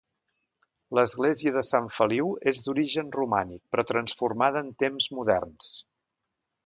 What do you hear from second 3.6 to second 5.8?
però transformada en temps moderns.